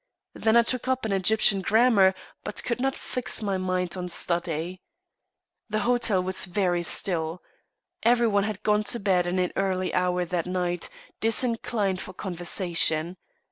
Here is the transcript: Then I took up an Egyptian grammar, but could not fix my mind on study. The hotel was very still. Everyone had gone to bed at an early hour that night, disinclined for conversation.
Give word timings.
Then 0.33 0.57
I 0.57 0.63
took 0.63 0.87
up 0.87 1.05
an 1.05 1.11
Egyptian 1.11 1.61
grammar, 1.61 2.15
but 2.43 2.63
could 2.63 2.79
not 2.81 2.95
fix 2.95 3.43
my 3.43 3.59
mind 3.59 3.95
on 3.95 4.09
study. 4.09 4.81
The 5.69 5.81
hotel 5.81 6.23
was 6.23 6.45
very 6.45 6.81
still. 6.81 7.43
Everyone 8.01 8.45
had 8.45 8.63
gone 8.63 8.83
to 8.85 8.99
bed 8.99 9.27
at 9.27 9.33
an 9.35 9.51
early 9.55 9.93
hour 9.93 10.25
that 10.25 10.47
night, 10.47 10.89
disinclined 11.19 12.01
for 12.01 12.13
conversation. 12.13 13.17